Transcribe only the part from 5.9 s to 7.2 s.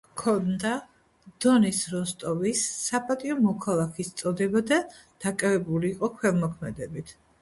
იყო ქველმოქმედებით.